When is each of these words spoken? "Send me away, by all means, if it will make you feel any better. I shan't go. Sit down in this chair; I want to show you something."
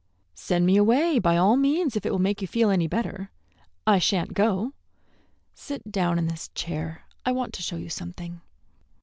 "Send 0.33 0.65
me 0.65 0.77
away, 0.77 1.19
by 1.19 1.37
all 1.37 1.55
means, 1.55 1.95
if 1.95 2.07
it 2.07 2.11
will 2.11 2.17
make 2.17 2.41
you 2.41 2.47
feel 2.47 2.71
any 2.71 2.87
better. 2.87 3.29
I 3.85 3.99
shan't 3.99 4.33
go. 4.33 4.73
Sit 5.53 5.91
down 5.91 6.17
in 6.17 6.25
this 6.25 6.47
chair; 6.55 7.03
I 7.23 7.31
want 7.31 7.53
to 7.53 7.61
show 7.61 7.75
you 7.75 7.89
something." 7.89 8.41